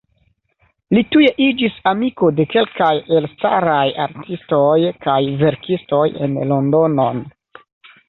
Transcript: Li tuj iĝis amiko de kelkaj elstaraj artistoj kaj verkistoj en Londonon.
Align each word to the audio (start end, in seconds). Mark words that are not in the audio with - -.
Li 0.97 1.03
tuj 1.15 1.27
iĝis 1.47 1.75
amiko 1.91 2.31
de 2.39 2.47
kelkaj 2.55 2.89
elstaraj 3.19 3.85
artistoj 4.09 4.75
kaj 5.07 5.21
verkistoj 5.47 6.05
en 6.27 6.39
Londonon. 6.55 7.27